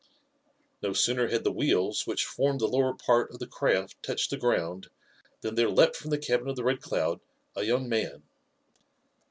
No 0.81 0.93
sooner 0.93 1.27
had 1.27 1.43
the 1.43 1.51
wheels 1.51 2.07
which 2.07 2.25
formed 2.25 2.59
the 2.59 2.67
lower 2.67 2.91
part 2.95 3.29
of 3.29 3.37
the 3.37 3.45
craft 3.45 4.01
touched 4.01 4.31
the 4.31 4.35
ground 4.37 4.89
than 5.41 5.53
there 5.53 5.69
leaped 5.69 5.95
from 5.95 6.09
the 6.09 6.17
cabin 6.17 6.47
of 6.47 6.55
the 6.55 6.63
Red 6.63 6.81
Cloud 6.81 7.19
a 7.55 7.61
young 7.65 7.87
man. 7.87 8.23